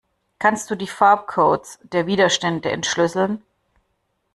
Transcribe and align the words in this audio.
Kannst 0.39 0.71
du 0.71 0.75
die 0.75 0.87
Farbcodes 0.87 1.77
der 1.83 2.07
Widerstände 2.07 2.71
entschlüsseln? 2.71 3.43